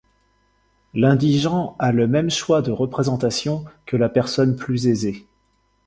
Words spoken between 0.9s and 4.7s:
L'indigent a le même choix de représentation que la personne